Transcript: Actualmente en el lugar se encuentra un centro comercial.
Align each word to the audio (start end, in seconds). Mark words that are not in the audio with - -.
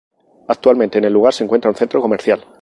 Actualmente 0.47 0.97
en 0.97 1.03
el 1.03 1.13
lugar 1.13 1.31
se 1.31 1.43
encuentra 1.43 1.69
un 1.69 1.77
centro 1.77 2.01
comercial. 2.01 2.43